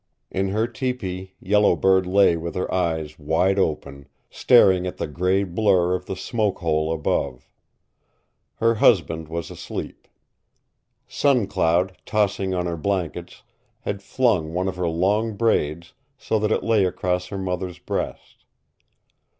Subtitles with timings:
[0.31, 5.43] In her tepee Yellow Bird lay with her eyes wide open, staring at the gray
[5.43, 7.47] blur of the smoke hole above.
[8.55, 10.07] Her husband was asleep.
[11.07, 13.43] Sun Cloud, tossing on her blankets,
[13.81, 18.45] had flung one of her long braids so that it lay across her mother's breast.